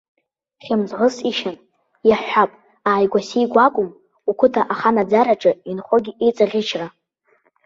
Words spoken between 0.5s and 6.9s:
Хьымӡӷыс ишьан, иаҳҳәап, ааигәа-сигәа акәым, уқыҭа аханаӡараҿы инхогьы иҵаӷьычра.